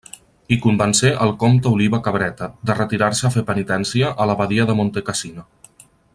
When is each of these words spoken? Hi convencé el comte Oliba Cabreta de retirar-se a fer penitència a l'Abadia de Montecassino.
Hi 0.53 0.55
convencé 0.61 1.11
el 1.25 1.33
comte 1.43 1.69
Oliba 1.73 1.99
Cabreta 2.07 2.47
de 2.69 2.77
retirar-se 2.79 3.29
a 3.29 3.31
fer 3.37 3.45
penitència 3.51 4.11
a 4.25 4.29
l'Abadia 4.31 4.67
de 4.71 4.79
Montecassino. 4.81 5.47